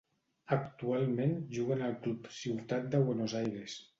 Actualment 0.55 1.35
juga 1.57 1.77
en 1.77 1.85
el 1.89 1.95
Club 2.07 2.31
Ciutat 2.39 2.91
de 2.97 3.05
Buenos 3.11 3.39
Aires. 3.45 3.77